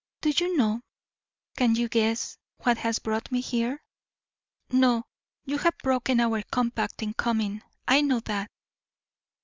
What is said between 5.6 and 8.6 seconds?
broken our compact in coming, I know that!"